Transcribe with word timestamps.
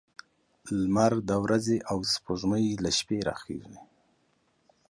لمر 0.81 1.13
د 1.29 1.31
ورځې 1.43 1.77
او 1.91 1.97
سپوږمۍ 2.13 2.65
له 2.83 2.89
شپې 2.99 3.17
راخيژي 3.29 3.77